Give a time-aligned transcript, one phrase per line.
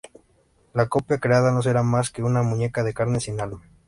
[0.73, 3.61] La copia creada no será más que una muñeca de carne sin alma.